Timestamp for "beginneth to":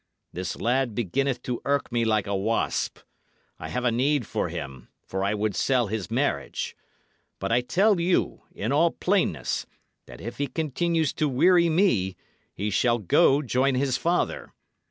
0.95-1.61